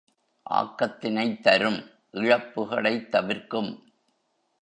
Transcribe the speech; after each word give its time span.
ஆக்கத்தினைத் 0.49 1.39
தரும் 1.39 1.89
இழப்புக்களைத் 2.13 3.09
தவிர்க்கும். 3.09 3.93